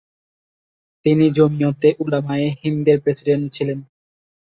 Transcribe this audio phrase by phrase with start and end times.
[1.05, 3.79] তিনি জমিয়তে উলামায়ে হিন্দের প্রেসিডেন্ট ছিলেন।